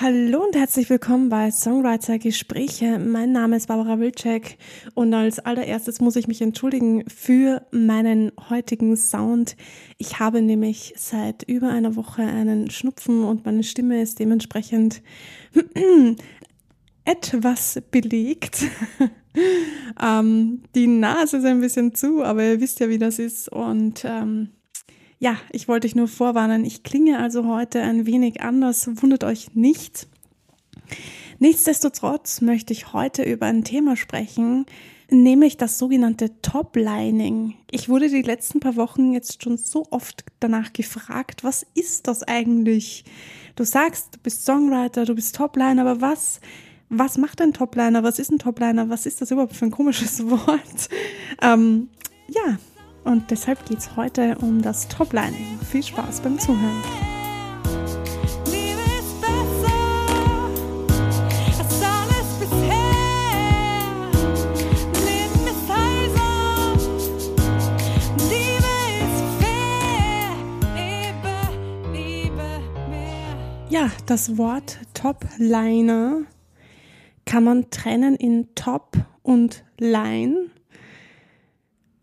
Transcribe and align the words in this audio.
Hallo 0.00 0.42
und 0.42 0.56
herzlich 0.56 0.90
willkommen 0.90 1.28
bei 1.28 1.52
Songwriter 1.52 2.18
Gespräche. 2.18 2.98
Mein 2.98 3.30
Name 3.30 3.54
ist 3.54 3.68
Barbara 3.68 4.00
Wilczek 4.00 4.58
und 4.94 5.14
als 5.14 5.38
allererstes 5.38 6.00
muss 6.00 6.16
ich 6.16 6.26
mich 6.26 6.42
entschuldigen 6.42 7.08
für 7.08 7.64
meinen 7.70 8.32
heutigen 8.50 8.96
Sound. 8.96 9.56
Ich 9.98 10.18
habe 10.18 10.42
nämlich 10.42 10.94
seit 10.96 11.44
über 11.44 11.68
einer 11.68 11.94
Woche 11.94 12.22
einen 12.22 12.70
Schnupfen 12.70 13.22
und 13.22 13.44
meine 13.46 13.62
Stimme 13.62 14.02
ist 14.02 14.18
dementsprechend 14.18 15.00
etwas 17.04 17.80
belegt. 17.92 18.64
ähm, 20.02 20.64
die 20.74 20.88
Nase 20.88 21.36
ist 21.36 21.44
ein 21.44 21.60
bisschen 21.60 21.94
zu, 21.94 22.24
aber 22.24 22.42
ihr 22.42 22.60
wisst 22.60 22.80
ja, 22.80 22.88
wie 22.88 22.98
das 22.98 23.20
ist 23.20 23.48
und 23.48 24.04
ähm, 24.04 24.48
ja, 25.18 25.36
ich 25.52 25.68
wollte 25.68 25.86
euch 25.86 25.94
nur 25.94 26.08
vorwarnen. 26.08 26.64
Ich 26.64 26.82
klinge 26.82 27.18
also 27.18 27.46
heute 27.46 27.80
ein 27.82 28.06
wenig 28.06 28.42
anders. 28.42 28.88
Wundert 29.02 29.24
euch 29.24 29.54
nicht. 29.54 30.08
Nichtsdestotrotz 31.38 32.40
möchte 32.40 32.72
ich 32.72 32.92
heute 32.92 33.22
über 33.22 33.46
ein 33.46 33.64
Thema 33.64 33.96
sprechen, 33.96 34.66
nämlich 35.10 35.56
das 35.56 35.78
sogenannte 35.78 36.40
Toplining. 36.42 37.54
Ich 37.70 37.88
wurde 37.88 38.08
die 38.08 38.22
letzten 38.22 38.60
paar 38.60 38.76
Wochen 38.76 39.12
jetzt 39.12 39.42
schon 39.42 39.56
so 39.56 39.86
oft 39.90 40.24
danach 40.40 40.72
gefragt, 40.72 41.44
was 41.44 41.66
ist 41.74 42.06
das 42.06 42.22
eigentlich? 42.22 43.04
Du 43.56 43.64
sagst, 43.64 44.16
du 44.16 44.18
bist 44.22 44.44
Songwriter, 44.44 45.04
du 45.04 45.14
bist 45.14 45.36
Topliner, 45.36 45.82
aber 45.82 46.00
was, 46.00 46.40
was 46.88 47.18
macht 47.18 47.40
ein 47.40 47.52
Topliner? 47.52 48.02
Was 48.02 48.18
ist 48.18 48.30
ein 48.30 48.38
Topliner? 48.38 48.88
Was 48.88 49.06
ist 49.06 49.20
das 49.20 49.30
überhaupt 49.30 49.56
für 49.56 49.66
ein 49.66 49.70
komisches 49.70 50.26
Wort? 50.30 50.88
Ähm, 51.42 51.88
ja, 52.28 52.58
und 53.04 53.30
deshalb 53.30 53.64
geht 53.66 53.78
es 53.78 53.96
heute 53.96 54.36
um 54.40 54.62
das 54.62 54.88
Toplining. 54.88 55.58
Viel 55.70 55.82
Spaß 55.82 56.20
beim 56.20 56.38
Zuhören. 56.38 56.82
Ja, 73.74 73.90
das 74.06 74.38
Wort 74.38 74.78
Topliner 74.94 76.22
kann 77.24 77.42
man 77.42 77.70
trennen 77.70 78.14
in 78.14 78.54
Top 78.54 78.92
und 79.22 79.64
Line. 79.78 80.43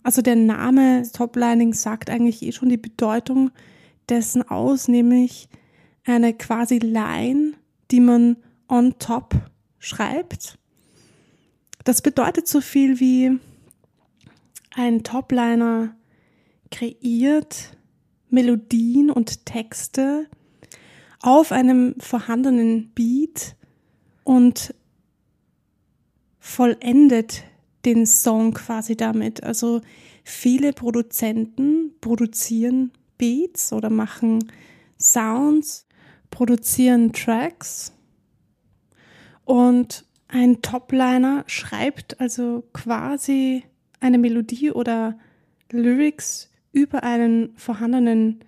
Also 0.03 0.21
der 0.21 0.35
Name 0.35 1.03
Toplining 1.11 1.73
sagt 1.73 2.09
eigentlich 2.09 2.41
eh 2.41 2.51
schon 2.51 2.69
die 2.69 2.77
Bedeutung 2.77 3.51
dessen 4.09 4.47
aus, 4.47 4.87
nämlich 4.87 5.47
eine 6.05 6.33
quasi 6.33 6.79
Line, 6.79 7.53
die 7.91 7.99
man 7.99 8.37
on 8.67 8.97
top 8.97 9.35
schreibt. 9.79 10.57
Das 11.83 12.01
bedeutet 12.01 12.47
so 12.47 12.61
viel 12.61 12.99
wie 12.99 13.39
ein 14.75 15.03
Topliner 15.03 15.95
kreiert 16.71 17.77
Melodien 18.29 19.11
und 19.11 19.45
Texte 19.45 20.27
auf 21.21 21.51
einem 21.51 21.95
vorhandenen 21.99 22.91
Beat 22.93 23.55
und 24.23 24.73
vollendet 26.39 27.43
den 27.85 28.05
Song 28.05 28.53
quasi 28.53 28.95
damit. 28.95 29.43
Also 29.43 29.81
viele 30.23 30.73
Produzenten 30.73 31.93
produzieren 32.01 32.91
Beats 33.17 33.73
oder 33.73 33.89
machen 33.89 34.51
Sounds, 34.99 35.87
produzieren 36.29 37.11
Tracks 37.13 37.93
und 39.45 40.05
ein 40.27 40.61
Topliner 40.61 41.43
schreibt 41.47 42.21
also 42.21 42.63
quasi 42.73 43.63
eine 43.99 44.17
Melodie 44.17 44.71
oder 44.71 45.17
Lyrics 45.71 46.49
über 46.71 47.03
einen 47.03 47.53
vorhandenen 47.57 48.39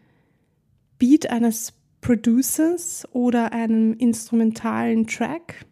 Beat 0.98 1.30
eines 1.30 1.74
Producers 2.00 3.06
oder 3.12 3.52
einem 3.52 3.94
instrumentalen 3.94 5.08
Track 5.08 5.66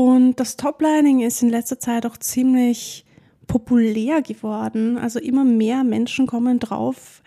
und 0.00 0.40
das 0.40 0.56
Toplining 0.56 1.20
ist 1.20 1.42
in 1.42 1.50
letzter 1.50 1.78
Zeit 1.78 2.06
auch 2.06 2.16
ziemlich 2.16 3.04
populär 3.46 4.22
geworden. 4.22 4.96
Also 4.96 5.18
immer 5.18 5.44
mehr 5.44 5.84
Menschen 5.84 6.26
kommen 6.26 6.58
drauf, 6.58 7.22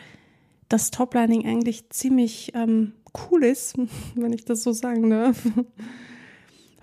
dass 0.70 0.90
Toplining 0.90 1.46
eigentlich 1.46 1.92
ziemlich 1.92 2.52
ähm, 2.56 2.94
cool 3.30 3.44
ist, 3.44 3.76
wenn 4.16 4.34
ich 4.34 4.46
das 4.46 4.64
so 4.64 4.72
sagen 4.72 5.08
darf. 5.12 5.38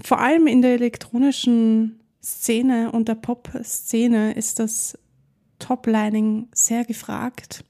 Vor 0.00 0.20
allem 0.20 0.46
in 0.46 0.62
der 0.62 0.74
elektronischen 0.74 1.98
Szene 2.22 2.92
und 2.92 3.08
der 3.08 3.16
Pop-Szene 3.16 4.34
ist 4.34 4.60
das 4.60 4.96
Toplining 5.58 6.46
sehr 6.54 6.84
gefragt. 6.84 7.64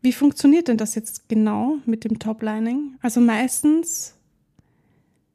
Wie 0.00 0.12
funktioniert 0.12 0.68
denn 0.68 0.76
das 0.76 0.94
jetzt 0.94 1.28
genau 1.28 1.78
mit 1.86 2.04
dem 2.04 2.20
Toplining? 2.20 2.98
Also 3.02 3.20
meistens 3.20 4.14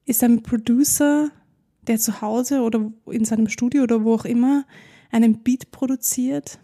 ist 0.05 0.23
ein 0.23 0.43
Producer, 0.43 1.29
der 1.87 1.97
zu 1.97 2.21
Hause 2.21 2.61
oder 2.61 2.91
in 3.07 3.25
seinem 3.25 3.47
Studio 3.47 3.83
oder 3.83 4.03
wo 4.03 4.15
auch 4.15 4.25
immer 4.25 4.65
einen 5.11 5.43
Beat 5.43 5.71
produziert 5.71 6.59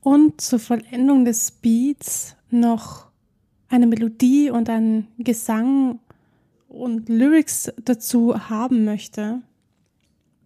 und 0.00 0.40
zur 0.40 0.58
Vollendung 0.58 1.24
des 1.24 1.50
Beats 1.50 2.36
noch 2.50 3.08
eine 3.68 3.86
Melodie 3.86 4.50
und 4.50 4.68
einen 4.68 5.08
Gesang 5.18 6.00
und 6.68 7.08
Lyrics 7.08 7.72
dazu 7.84 8.48
haben 8.48 8.84
möchte. 8.84 9.42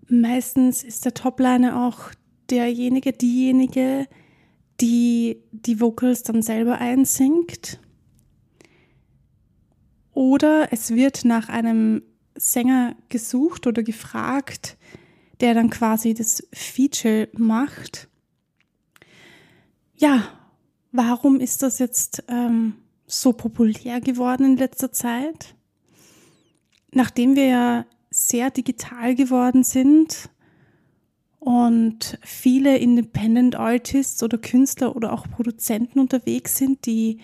Meistens 0.08 0.82
ist 0.82 1.04
der 1.04 1.14
Topliner 1.14 1.86
auch 1.86 2.10
derjenige, 2.50 3.12
diejenige, 3.12 4.06
die 4.80 5.42
die 5.52 5.80
Vocals 5.80 6.22
dann 6.22 6.42
selber 6.42 6.78
einsingt 6.78 7.80
oder 10.20 10.70
es 10.70 10.90
wird 10.90 11.24
nach 11.24 11.48
einem 11.48 12.02
Sänger 12.34 12.94
gesucht 13.08 13.66
oder 13.66 13.82
gefragt, 13.82 14.76
der 15.40 15.54
dann 15.54 15.70
quasi 15.70 16.12
das 16.12 16.46
Feature 16.52 17.30
macht. 17.32 18.06
Ja, 19.96 20.24
warum 20.92 21.40
ist 21.40 21.62
das 21.62 21.78
jetzt 21.78 22.22
ähm, 22.28 22.74
so 23.06 23.32
populär 23.32 24.02
geworden 24.02 24.44
in 24.44 24.56
letzter 24.58 24.92
Zeit? 24.92 25.54
Nachdem 26.92 27.34
wir 27.34 27.46
ja 27.46 27.86
sehr 28.10 28.50
digital 28.50 29.14
geworden 29.14 29.64
sind 29.64 30.28
und 31.38 32.18
viele 32.22 32.76
Independent 32.76 33.56
Artists 33.56 34.22
oder 34.22 34.36
Künstler 34.36 34.94
oder 34.96 35.14
auch 35.14 35.26
Produzenten 35.30 35.98
unterwegs 35.98 36.58
sind, 36.58 36.84
die 36.84 37.20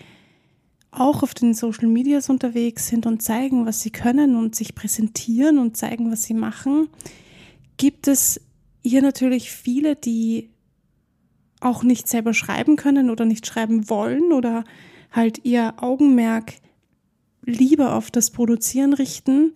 auch 0.99 1.23
auf 1.23 1.33
den 1.33 1.53
Social 1.53 1.87
Medias 1.87 2.29
unterwegs 2.29 2.87
sind 2.87 3.05
und 3.05 3.21
zeigen, 3.21 3.65
was 3.65 3.81
sie 3.81 3.91
können 3.91 4.35
und 4.35 4.55
sich 4.55 4.75
präsentieren 4.75 5.57
und 5.59 5.77
zeigen, 5.77 6.11
was 6.11 6.23
sie 6.23 6.33
machen, 6.33 6.89
gibt 7.77 8.07
es 8.07 8.41
hier 8.83 9.01
natürlich 9.01 9.51
viele, 9.51 9.95
die 9.95 10.49
auch 11.59 11.83
nicht 11.83 12.07
selber 12.07 12.33
schreiben 12.33 12.75
können 12.75 13.09
oder 13.09 13.25
nicht 13.25 13.45
schreiben 13.47 13.89
wollen 13.89 14.31
oder 14.31 14.63
halt 15.11 15.43
ihr 15.43 15.75
Augenmerk 15.77 16.53
lieber 17.43 17.95
auf 17.95 18.11
das 18.11 18.31
Produzieren 18.31 18.93
richten 18.93 19.53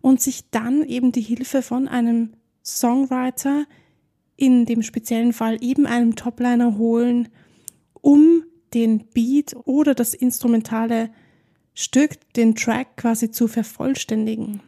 und 0.00 0.20
sich 0.20 0.50
dann 0.50 0.84
eben 0.84 1.12
die 1.12 1.22
Hilfe 1.22 1.62
von 1.62 1.88
einem 1.88 2.30
Songwriter, 2.64 3.64
in 4.36 4.64
dem 4.64 4.82
speziellen 4.82 5.32
Fall 5.32 5.58
eben 5.62 5.86
einem 5.86 6.16
Topliner 6.16 6.78
holen, 6.78 7.28
um 8.00 8.44
den 8.74 9.06
Beat 9.12 9.54
oder 9.64 9.94
das 9.94 10.14
instrumentale 10.14 11.10
Stück, 11.74 12.32
den 12.34 12.54
Track 12.54 12.96
quasi 12.96 13.30
zu 13.30 13.48
vervollständigen. 13.48 14.60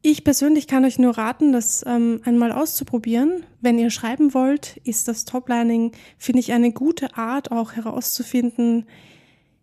Ich 0.00 0.22
persönlich 0.22 0.68
kann 0.68 0.84
euch 0.84 0.98
nur 0.98 1.18
raten, 1.18 1.52
das 1.52 1.84
ähm, 1.86 2.20
einmal 2.24 2.52
auszuprobieren. 2.52 3.44
Wenn 3.60 3.78
ihr 3.78 3.90
schreiben 3.90 4.32
wollt, 4.32 4.76
ist 4.84 5.08
das 5.08 5.24
Toplining, 5.24 5.92
finde 6.18 6.40
ich, 6.40 6.52
eine 6.52 6.72
gute 6.72 7.16
Art, 7.16 7.50
auch 7.50 7.72
herauszufinden, 7.72 8.86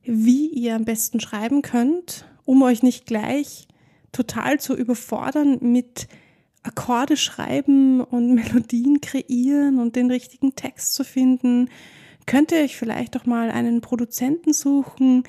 wie 0.03 0.47
ihr 0.47 0.75
am 0.75 0.85
besten 0.85 1.19
schreiben 1.19 1.61
könnt, 1.61 2.25
um 2.43 2.61
euch 2.61 2.83
nicht 2.83 3.05
gleich 3.05 3.67
total 4.11 4.59
zu 4.59 4.75
überfordern 4.75 5.57
mit 5.61 6.07
Akkorde 6.63 7.15
schreiben 7.15 8.01
und 8.01 8.33
Melodien 8.35 8.99
kreieren 8.99 9.79
und 9.79 9.95
den 9.95 10.11
richtigen 10.11 10.55
Text 10.55 10.93
zu 10.93 11.03
finden 11.03 11.69
könnt 12.25 12.51
ihr 12.51 12.59
euch 12.59 12.75
vielleicht 12.75 13.15
doch 13.15 13.25
mal 13.25 13.51
einen 13.51 13.81
Produzenten 13.81 14.53
suchen, 14.53 15.23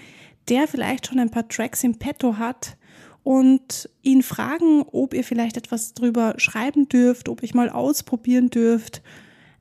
der 0.49 0.69
vielleicht 0.69 1.07
schon 1.07 1.19
ein 1.19 1.31
paar 1.31 1.49
Tracks 1.49 1.85
im 1.85 1.99
Petto 1.99 2.39
hat 2.39 2.77
und 3.23 3.91
ihn 4.03 4.23
fragen, 4.23 4.83
ob 4.93 5.13
ihr 5.13 5.25
vielleicht 5.25 5.57
etwas 5.57 5.95
drüber 5.95 6.35
schreiben 6.39 6.89
dürft, 6.89 7.29
ob 7.29 7.43
ich 7.43 7.55
mal 7.55 7.69
ausprobieren 7.69 8.51
dürft. 8.51 9.03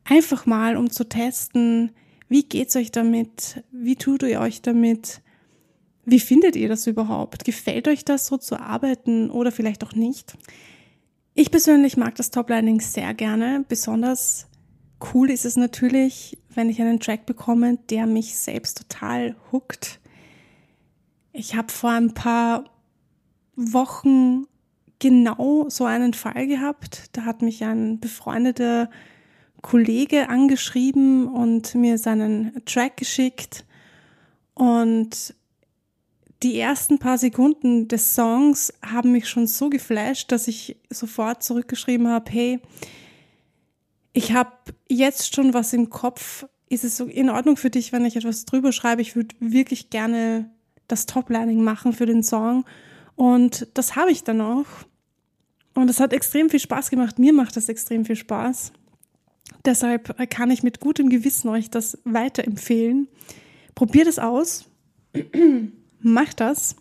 Einfach 0.04 0.46
mal, 0.46 0.78
um 0.78 0.92
zu 0.92 1.10
testen, 1.10 1.92
wie 2.30 2.44
geht's 2.44 2.76
euch 2.76 2.92
damit? 2.92 3.64
Wie 3.72 3.96
tut 3.96 4.24
ihr 4.24 4.40
euch 4.40 4.62
damit? 4.62 5.22
Wie 6.06 6.20
findet 6.20 6.56
ihr 6.56 6.70
das 6.70 6.86
überhaupt? 6.86 7.44
Gefällt 7.44 7.88
euch 7.88 8.06
das 8.06 8.28
so 8.28 8.38
zu 8.38 8.60
arbeiten 8.60 9.32
oder 9.32 9.52
vielleicht 9.52 9.84
auch 9.84 9.94
nicht? 9.94 10.38
Ich 11.34 11.50
persönlich 11.50 11.98
mag 11.98 12.16
das 12.16 12.30
Toplining 12.30 12.80
sehr 12.80 13.14
gerne. 13.16 13.66
Besonders 13.68 14.48
cool 15.14 15.32
ist 15.32 15.46
es 15.46 15.58
natürlich, 15.58 16.38
wenn 16.56 16.70
ich 16.70 16.82
einen 16.82 17.00
Track 17.00 17.26
bekomme, 17.26 17.78
der 17.90 18.06
mich 18.06 18.36
selbst 18.36 18.78
total 18.78 19.36
hookt. 19.52 20.00
Ich 21.34 21.56
habe 21.56 21.72
vor 21.72 21.92
ein 21.92 22.14
paar 22.14 22.66
Wochen 23.56 24.48
genau 25.00 25.66
so 25.70 25.86
einen 25.86 26.14
Fall 26.14 26.48
gehabt. 26.48 27.10
Da 27.14 27.26
hat 27.26 27.42
mich 27.42 27.64
ein 27.64 28.00
befreundeter 28.00 28.90
Kollege 29.62 30.30
angeschrieben 30.30 31.28
und 31.28 31.76
mir 31.76 31.98
seinen 31.98 32.64
Track 32.66 32.98
geschickt. 32.98 33.66
Und 34.54 35.34
die 36.44 36.60
ersten 36.60 37.00
paar 37.00 37.18
Sekunden 37.18 37.88
des 37.88 38.14
Songs 38.16 38.74
haben 38.84 39.12
mich 39.12 39.28
schon 39.28 39.48
so 39.48 39.70
geflasht, 39.70 40.32
dass 40.32 40.48
ich 40.48 40.78
sofort 40.90 41.44
zurückgeschrieben 41.44 42.08
habe, 42.08 42.32
hey, 42.32 42.60
ich 44.16 44.32
habe 44.32 44.52
jetzt 44.88 45.36
schon 45.36 45.54
was 45.54 45.74
im 45.74 45.90
Kopf. 45.90 46.48
Ist 46.70 46.86
es 46.86 46.96
so 46.98 47.06
in 47.06 47.30
Ordnung 47.30 47.58
für 47.58 47.70
dich, 47.70 47.92
wenn 47.92 48.06
ich 48.06 48.16
etwas 48.16 48.46
drüber 48.46 48.72
schreibe? 48.72 49.02
Ich 49.02 49.16
würde 49.16 49.36
wirklich 49.40 49.90
gerne 49.90 50.50
das 50.88 51.06
Toplining 51.06 51.62
machen 51.62 51.92
für 51.92 52.06
den 52.06 52.24
Song. 52.24 52.64
Und 53.16 53.68
das 53.74 53.98
habe 53.98 54.12
ich 54.12 54.24
dann 54.24 54.40
auch. 54.40 54.66
Und 55.74 55.90
es 55.90 56.00
hat 56.00 56.14
extrem 56.14 56.50
viel 56.50 56.62
Spaß 56.62 56.90
gemacht. 56.90 57.20
Mir 57.20 57.34
macht 57.34 57.58
das 57.58 57.68
extrem 57.68 58.06
viel 58.06 58.16
Spaß. 58.16 58.72
Deshalb 59.66 60.16
kann 60.30 60.50
ich 60.50 60.64
mit 60.64 60.80
gutem 60.80 61.10
Gewissen 61.10 61.50
euch 61.50 61.70
das 61.70 61.98
weiterempfehlen. 62.06 63.10
Probiert 63.76 64.08
es 64.08 64.18
aus. 64.18 64.66
Macht 66.00 66.40
das. 66.40 66.78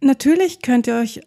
Natürlich 0.00 0.62
könnt 0.62 0.88
ihr 0.88 0.96
euch 0.96 1.20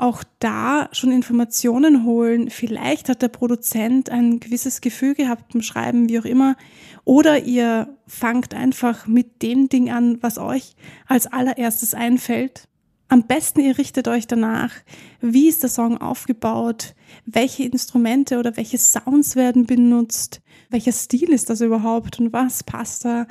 auch 0.00 0.24
da 0.38 0.88
schon 0.92 1.12
Informationen 1.12 2.04
holen. 2.04 2.50
Vielleicht 2.50 3.08
hat 3.08 3.22
der 3.22 3.28
Produzent 3.28 4.10
ein 4.10 4.40
gewisses 4.40 4.80
Gefühl 4.80 5.14
gehabt 5.14 5.52
beim 5.52 5.62
Schreiben, 5.62 6.08
wie 6.08 6.18
auch 6.18 6.24
immer. 6.24 6.56
Oder 7.04 7.44
ihr 7.44 7.96
fangt 8.06 8.54
einfach 8.54 9.06
mit 9.06 9.42
dem 9.42 9.68
Ding 9.68 9.90
an, 9.90 10.18
was 10.22 10.38
euch 10.38 10.74
als 11.06 11.26
allererstes 11.26 11.94
einfällt. 11.94 12.68
Am 13.08 13.26
besten 13.26 13.60
ihr 13.60 13.78
richtet 13.78 14.06
euch 14.06 14.26
danach, 14.26 14.72
wie 15.20 15.48
ist 15.48 15.62
der 15.62 15.70
Song 15.70 15.96
aufgebaut, 15.98 16.94
welche 17.24 17.64
Instrumente 17.64 18.38
oder 18.38 18.56
welche 18.58 18.76
Sounds 18.76 19.34
werden 19.34 19.64
benutzt, 19.64 20.42
welcher 20.68 20.92
Stil 20.92 21.30
ist 21.30 21.48
das 21.48 21.62
überhaupt 21.62 22.20
und 22.20 22.34
was 22.34 22.62
passt 22.62 23.06
da 23.06 23.26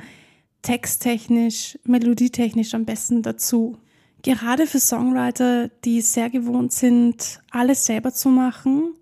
texttechnisch, 0.62 1.78
melodietechnisch 1.84 2.74
am 2.74 2.84
besten 2.84 3.22
dazu. 3.22 3.78
Gerade 4.22 4.66
für 4.66 4.80
Songwriter, 4.80 5.68
die 5.84 6.00
sehr 6.00 6.28
gewohnt 6.28 6.72
sind, 6.72 7.40
alles 7.50 7.86
selber 7.86 8.12
zu 8.12 8.28
machen, 8.28 8.94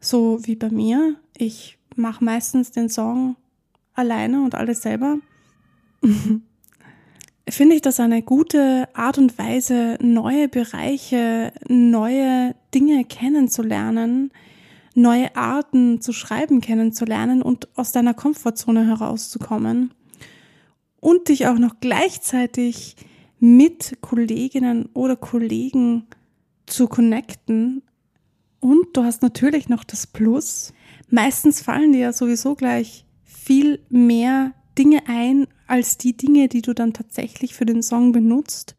so 0.00 0.38
wie 0.42 0.56
bei 0.56 0.70
mir, 0.70 1.16
ich 1.36 1.78
mache 1.96 2.22
meistens 2.22 2.70
den 2.70 2.88
Song 2.88 3.36
alleine 3.94 4.42
und 4.42 4.54
alles 4.54 4.82
selber, 4.82 5.18
finde 7.48 7.74
ich 7.74 7.82
das 7.82 8.00
eine 8.00 8.22
gute 8.22 8.88
Art 8.94 9.18
und 9.18 9.38
Weise, 9.38 9.98
neue 10.00 10.48
Bereiche, 10.48 11.52
neue 11.68 12.54
Dinge 12.74 13.04
kennenzulernen, 13.04 14.30
neue 14.94 15.34
Arten 15.36 16.00
zu 16.00 16.12
schreiben 16.12 16.60
kennenzulernen 16.60 17.42
und 17.42 17.68
aus 17.76 17.92
deiner 17.92 18.14
Komfortzone 18.14 18.86
herauszukommen. 18.86 19.92
Und 21.00 21.28
dich 21.28 21.46
auch 21.46 21.58
noch 21.58 21.80
gleichzeitig 21.80 22.96
mit 23.40 23.98
Kolleginnen 24.00 24.88
oder 24.92 25.16
Kollegen 25.16 26.06
zu 26.66 26.86
connecten. 26.86 27.82
Und 28.60 28.96
du 28.96 29.02
hast 29.02 29.22
natürlich 29.22 29.68
noch 29.68 29.82
das 29.82 30.06
Plus. 30.06 30.72
Meistens 31.08 31.60
fallen 31.60 31.92
dir 31.92 32.00
ja 32.00 32.12
sowieso 32.12 32.54
gleich 32.54 33.06
viel 33.24 33.80
mehr 33.88 34.52
Dinge 34.78 35.02
ein 35.06 35.46
als 35.66 35.98
die 35.98 36.16
Dinge, 36.16 36.48
die 36.48 36.62
du 36.62 36.74
dann 36.74 36.92
tatsächlich 36.92 37.54
für 37.54 37.66
den 37.66 37.82
Song 37.82 38.12
benutzt. 38.12 38.76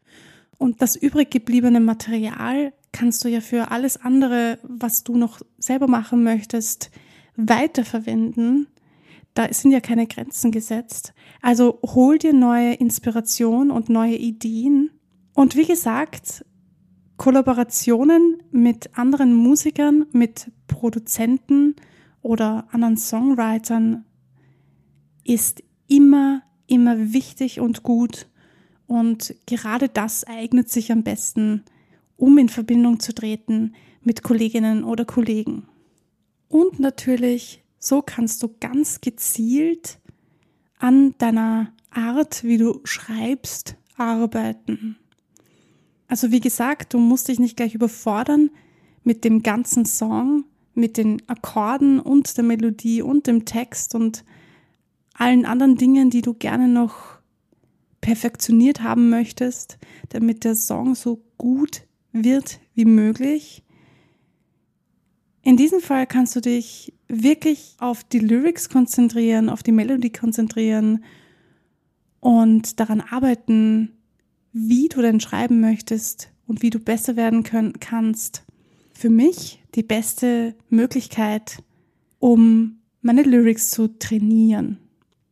Und 0.58 0.80
das 0.80 0.94
übrig 0.94 1.30
gebliebene 1.30 1.80
Material 1.80 2.72
kannst 2.92 3.24
du 3.24 3.28
ja 3.28 3.40
für 3.40 3.70
alles 3.70 3.96
andere, 3.96 4.58
was 4.62 5.02
du 5.02 5.16
noch 5.16 5.40
selber 5.58 5.88
machen 5.88 6.22
möchtest, 6.22 6.90
weiterverwenden. 7.36 8.68
Da 9.34 9.52
sind 9.52 9.72
ja 9.72 9.80
keine 9.80 10.06
Grenzen 10.06 10.50
gesetzt. 10.50 11.14
Also 11.40 11.80
hol 11.82 12.18
dir 12.18 12.32
neue 12.32 12.74
Inspiration 12.74 13.70
und 13.70 13.88
neue 13.88 14.16
Ideen. 14.16 14.90
Und 15.34 15.56
wie 15.56 15.64
gesagt, 15.64 16.44
Kollaborationen 17.16 18.42
mit 18.50 18.96
anderen 18.98 19.34
Musikern, 19.34 20.06
mit 20.12 20.50
Produzenten 20.66 21.76
oder 22.20 22.66
anderen 22.72 22.96
Songwritern 22.96 24.04
ist 25.24 25.62
immer, 25.88 26.42
immer 26.66 27.12
wichtig 27.12 27.60
und 27.60 27.82
gut. 27.82 28.28
Und 28.86 29.34
gerade 29.46 29.88
das 29.88 30.24
eignet 30.24 30.68
sich 30.68 30.92
am 30.92 31.02
besten, 31.02 31.64
um 32.16 32.38
in 32.38 32.48
Verbindung 32.48 33.00
zu 33.00 33.14
treten 33.14 33.74
mit 34.02 34.22
Kolleginnen 34.22 34.84
oder 34.84 35.04
Kollegen. 35.04 35.68
Und 36.48 36.80
natürlich, 36.80 37.61
so 37.84 38.00
kannst 38.00 38.42
du 38.42 38.54
ganz 38.60 39.00
gezielt 39.00 39.98
an 40.78 41.14
deiner 41.18 41.72
Art, 41.90 42.44
wie 42.44 42.56
du 42.56 42.80
schreibst, 42.84 43.76
arbeiten. 43.96 44.96
Also 46.08 46.30
wie 46.30 46.40
gesagt, 46.40 46.94
du 46.94 46.98
musst 46.98 47.28
dich 47.28 47.38
nicht 47.38 47.56
gleich 47.56 47.74
überfordern 47.74 48.50
mit 49.02 49.24
dem 49.24 49.42
ganzen 49.42 49.84
Song, 49.84 50.44
mit 50.74 50.96
den 50.96 51.22
Akkorden 51.28 51.98
und 52.00 52.36
der 52.36 52.44
Melodie 52.44 53.02
und 53.02 53.26
dem 53.26 53.44
Text 53.44 53.94
und 53.94 54.24
allen 55.14 55.44
anderen 55.44 55.76
Dingen, 55.76 56.10
die 56.10 56.22
du 56.22 56.34
gerne 56.34 56.68
noch 56.68 57.18
perfektioniert 58.00 58.82
haben 58.82 59.10
möchtest, 59.10 59.78
damit 60.10 60.44
der 60.44 60.54
Song 60.54 60.94
so 60.94 61.22
gut 61.36 61.82
wird 62.12 62.60
wie 62.74 62.84
möglich. 62.84 63.61
In 65.42 65.56
diesem 65.56 65.80
Fall 65.80 66.06
kannst 66.06 66.36
du 66.36 66.40
dich 66.40 66.92
wirklich 67.08 67.74
auf 67.78 68.04
die 68.04 68.20
Lyrics 68.20 68.68
konzentrieren, 68.68 69.48
auf 69.48 69.62
die 69.62 69.72
Melodie 69.72 70.12
konzentrieren 70.12 71.04
und 72.20 72.78
daran 72.78 73.00
arbeiten, 73.00 73.98
wie 74.52 74.88
du 74.88 75.02
denn 75.02 75.18
schreiben 75.18 75.60
möchtest 75.60 76.30
und 76.46 76.62
wie 76.62 76.70
du 76.70 76.78
besser 76.78 77.16
werden 77.16 77.42
können, 77.42 77.80
kannst. 77.80 78.44
Für 78.92 79.10
mich 79.10 79.62
die 79.74 79.82
beste 79.82 80.54
Möglichkeit, 80.68 81.58
um 82.20 82.78
meine 83.00 83.22
Lyrics 83.22 83.70
zu 83.70 83.88
trainieren. 83.98 84.78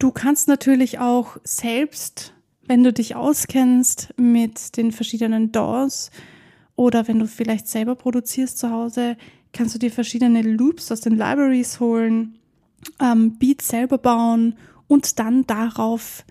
Du 0.00 0.10
kannst 0.10 0.48
natürlich 0.48 0.98
auch 0.98 1.36
selbst, 1.44 2.34
wenn 2.66 2.82
du 2.82 2.92
dich 2.92 3.14
auskennst 3.14 4.12
mit 4.16 4.76
den 4.76 4.90
verschiedenen 4.90 5.52
DAWs 5.52 6.10
oder 6.74 7.06
wenn 7.06 7.18
du 7.18 7.26
vielleicht 7.26 7.68
selber 7.68 7.94
produzierst 7.94 8.58
zu 8.58 8.70
Hause, 8.70 9.16
kannst 9.52 9.74
du 9.74 9.78
dir 9.78 9.90
verschiedene 9.90 10.42
Loops 10.42 10.90
aus 10.92 11.00
den 11.00 11.16
Libraries 11.16 11.80
holen, 11.80 12.38
ähm, 13.00 13.38
Beats 13.38 13.68
selber 13.68 13.98
bauen 13.98 14.56
und 14.86 15.18
dann 15.18 15.46
darauf 15.46 16.24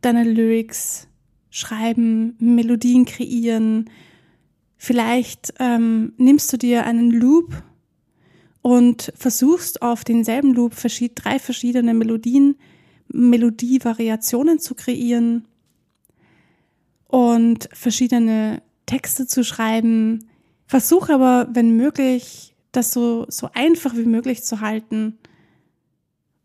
deine 0.00 0.24
Lyrics 0.24 1.08
schreiben, 1.50 2.36
Melodien 2.38 3.04
kreieren. 3.04 3.90
Vielleicht 4.76 5.54
ähm, 5.58 6.12
nimmst 6.16 6.52
du 6.52 6.58
dir 6.58 6.84
einen 6.84 7.10
Loop 7.10 7.62
und 8.62 9.12
versuchst 9.16 9.80
auf 9.80 10.04
denselben 10.04 10.52
Loop 10.52 10.74
verschied 10.74 11.12
drei 11.14 11.38
verschiedene 11.38 11.94
Melodien 11.94 12.56
Melodievariationen 13.08 14.58
zu 14.58 14.74
kreieren 14.74 15.46
und 17.06 17.68
verschiedene 17.72 18.62
Texte 18.84 19.26
zu 19.26 19.44
schreiben. 19.44 20.28
Versuch 20.66 21.08
aber, 21.08 21.48
wenn 21.52 21.76
möglich, 21.76 22.55
das 22.76 22.92
so, 22.92 23.26
so 23.28 23.48
einfach 23.54 23.96
wie 23.96 24.04
möglich 24.04 24.44
zu 24.44 24.60
halten, 24.60 25.18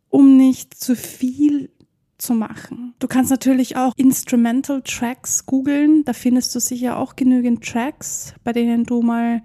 um 0.10 0.38
nicht 0.38 0.74
zu 0.74 0.96
viel 0.96 1.70
zu 2.18 2.34
machen. 2.34 2.94
Du 3.00 3.08
kannst 3.08 3.32
natürlich 3.32 3.76
auch 3.78 3.94
Instrumental 3.98 4.82
Tracks 4.84 5.46
googeln. 5.46 6.06
Da 6.06 6.14
findest 6.14 6.54
du 6.54 6.60
sicher 6.60 6.98
auch 6.98 7.16
genügend 7.16 7.66
Tracks, 7.66 8.34
bei 8.44 8.54
denen 8.54 8.86
du 8.86 9.02
mal 9.02 9.42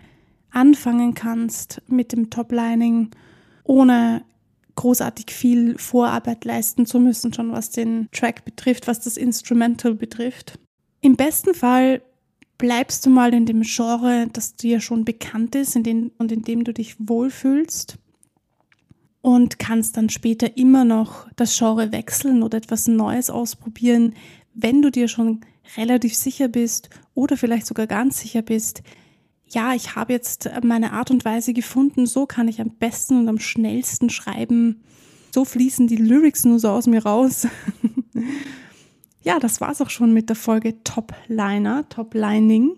anfangen 0.50 1.14
kannst 1.14 1.82
mit 1.88 2.12
dem 2.12 2.30
Toplining, 2.30 3.10
ohne 3.64 4.24
großartig 4.74 5.30
viel 5.30 5.78
Vorarbeit 5.78 6.44
leisten 6.44 6.86
zu 6.86 7.00
müssen, 7.00 7.32
schon 7.32 7.52
was 7.52 7.70
den 7.70 8.08
Track 8.12 8.44
betrifft, 8.44 8.86
was 8.86 9.00
das 9.00 9.16
Instrumental 9.16 9.94
betrifft. 9.94 10.58
Im 11.00 11.16
besten 11.16 11.54
Fall 11.54 12.02
bleibst 12.58 13.04
du 13.06 13.10
mal 13.10 13.34
in 13.34 13.46
dem 13.46 13.62
Genre, 13.62 14.28
das 14.32 14.54
dir 14.54 14.80
schon 14.80 15.04
bekannt 15.04 15.54
ist 15.54 15.76
in 15.76 15.82
dem, 15.82 16.12
und 16.18 16.32
in 16.32 16.42
dem 16.42 16.64
du 16.64 16.72
dich 16.72 16.96
wohlfühlst 16.98 17.98
und 19.20 19.58
kannst 19.58 19.96
dann 19.96 20.08
später 20.08 20.56
immer 20.56 20.84
noch 20.84 21.28
das 21.36 21.58
Genre 21.58 21.92
wechseln 21.92 22.42
oder 22.42 22.58
etwas 22.58 22.86
Neues 22.86 23.28
ausprobieren, 23.28 24.14
wenn 24.54 24.82
du 24.82 24.90
dir 24.90 25.08
schon 25.08 25.40
relativ 25.76 26.14
sicher 26.14 26.48
bist 26.48 26.90
oder 27.14 27.36
vielleicht 27.36 27.66
sogar 27.66 27.86
ganz 27.86 28.20
sicher 28.20 28.42
bist, 28.42 28.82
ja, 29.48 29.74
ich 29.74 29.94
habe 29.94 30.12
jetzt 30.12 30.48
meine 30.62 30.92
Art 30.92 31.10
und 31.10 31.24
Weise 31.24 31.52
gefunden, 31.52 32.06
so 32.06 32.26
kann 32.26 32.48
ich 32.48 32.60
am 32.60 32.70
besten 32.70 33.18
und 33.18 33.28
am 33.28 33.38
schnellsten 33.38 34.10
schreiben. 34.10 34.82
So 35.32 35.44
fließen 35.44 35.86
die 35.86 35.96
Lyrics 35.96 36.44
nur 36.44 36.58
so 36.58 36.70
aus 36.70 36.86
mir 36.86 37.04
raus. 37.04 37.46
ja, 39.26 39.40
das 39.40 39.60
war's 39.60 39.82
auch 39.82 39.90
schon 39.90 40.12
mit 40.12 40.28
der 40.28 40.36
Folge 40.36 40.84
Top 40.84 41.12
Liner, 41.26 41.88
Top 41.88 42.14
Lining. 42.14 42.76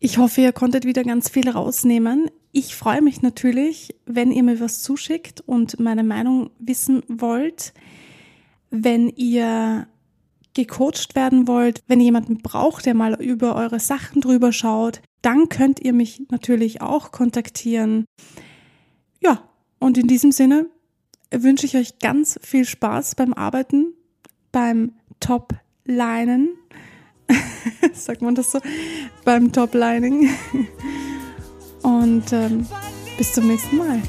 Ich 0.00 0.18
hoffe, 0.18 0.40
ihr 0.40 0.52
konntet 0.52 0.84
wieder 0.84 1.04
ganz 1.04 1.28
viel 1.28 1.48
rausnehmen. 1.48 2.28
Ich 2.50 2.74
freue 2.74 3.00
mich 3.00 3.22
natürlich, 3.22 3.94
wenn 4.04 4.32
ihr 4.32 4.42
mir 4.42 4.58
was 4.58 4.82
zuschickt 4.82 5.40
und 5.46 5.78
meine 5.78 6.02
Meinung 6.02 6.50
wissen 6.58 7.02
wollt. 7.08 7.72
Wenn 8.70 9.10
ihr 9.10 9.86
gecoacht 10.54 11.14
werden 11.14 11.46
wollt, 11.46 11.80
wenn 11.86 12.00
ihr 12.00 12.06
jemanden 12.06 12.38
braucht, 12.38 12.84
der 12.84 12.94
mal 12.94 13.14
über 13.22 13.54
eure 13.54 13.78
Sachen 13.78 14.20
drüber 14.20 14.52
schaut, 14.52 15.02
dann 15.22 15.48
könnt 15.48 15.80
ihr 15.80 15.92
mich 15.92 16.22
natürlich 16.30 16.82
auch 16.82 17.12
kontaktieren. 17.12 18.06
Ja, 19.22 19.48
und 19.78 19.98
in 19.98 20.08
diesem 20.08 20.32
Sinne 20.32 20.66
wünsche 21.30 21.66
ich 21.66 21.76
euch 21.76 22.00
ganz 22.00 22.40
viel 22.42 22.64
Spaß 22.64 23.14
beim 23.14 23.32
Arbeiten, 23.34 23.94
beim 24.54 24.92
Top-Linen. 25.18 26.56
Sagt 27.92 28.22
man 28.22 28.34
das 28.34 28.52
so? 28.52 28.60
Beim 29.24 29.52
Top-Lining. 29.52 30.30
Und 31.82 32.32
ähm, 32.32 32.66
bis 33.18 33.32
zum 33.32 33.48
nächsten 33.48 33.76
Mal. 33.76 34.00